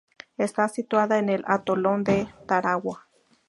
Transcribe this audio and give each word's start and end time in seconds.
Está 0.39 0.67
situada 0.67 1.19
en 1.19 1.29
el 1.29 1.43
atolón 1.45 2.03
de 2.03 2.27
Tarawa. 2.47 3.07